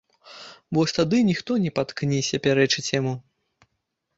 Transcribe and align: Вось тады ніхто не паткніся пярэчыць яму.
Вось 0.77 0.95
тады 0.99 1.19
ніхто 1.27 1.57
не 1.65 1.71
паткніся 1.81 2.41
пярэчыць 2.47 2.87
яму. 2.99 3.13